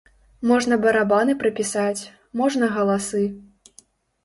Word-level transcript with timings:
Можна 0.51 0.77
барабаны 0.85 1.35
прапісаць, 1.43 2.01
можна 2.43 2.73
галасы. 2.81 3.25